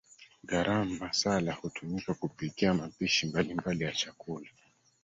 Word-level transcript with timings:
Garam 0.43 0.97
Masala 0.99 1.53
hutumika 1.53 2.13
kupikia 2.13 2.73
mapishi 2.73 3.25
mbalimbali 3.27 3.83
ya 3.83 3.91
chakula 3.91 4.49